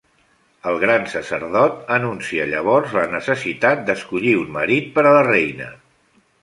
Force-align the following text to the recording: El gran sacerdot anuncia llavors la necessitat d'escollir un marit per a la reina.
El 0.69 0.79
gran 0.83 1.03
sacerdot 1.11 1.77
anuncia 1.97 2.49
llavors 2.55 2.97
la 3.01 3.05
necessitat 3.15 3.87
d'escollir 3.91 4.35
un 4.43 4.53
marit 4.61 4.93
per 4.99 5.09
a 5.09 5.15
la 5.21 5.25
reina. 5.35 5.75